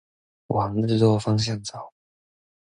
[0.47, 1.93] 往日落方向找